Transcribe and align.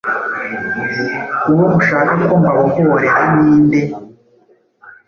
Uwo 1.51 1.65
mushaka 1.73 2.11
ko 2.25 2.31
mbabohorera 2.41 3.21
ni 3.39 3.51
nde? 3.63 3.79